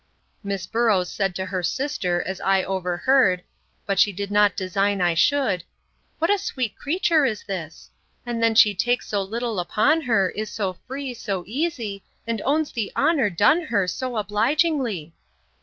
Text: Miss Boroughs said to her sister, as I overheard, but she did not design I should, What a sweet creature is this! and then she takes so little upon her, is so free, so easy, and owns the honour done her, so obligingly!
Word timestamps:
Miss 0.43 0.65
Boroughs 0.65 1.11
said 1.11 1.35
to 1.35 1.45
her 1.45 1.61
sister, 1.61 2.23
as 2.23 2.41
I 2.41 2.63
overheard, 2.63 3.43
but 3.85 3.99
she 3.99 4.11
did 4.11 4.31
not 4.31 4.57
design 4.57 4.99
I 4.99 5.13
should, 5.13 5.63
What 6.17 6.31
a 6.31 6.39
sweet 6.39 6.75
creature 6.75 7.23
is 7.23 7.43
this! 7.43 7.91
and 8.25 8.41
then 8.41 8.55
she 8.55 8.73
takes 8.73 9.07
so 9.09 9.21
little 9.21 9.59
upon 9.59 10.01
her, 10.01 10.31
is 10.31 10.49
so 10.49 10.73
free, 10.87 11.13
so 11.13 11.43
easy, 11.45 12.03
and 12.25 12.41
owns 12.45 12.71
the 12.71 12.91
honour 12.97 13.29
done 13.29 13.61
her, 13.65 13.87
so 13.87 14.17
obligingly! 14.17 15.13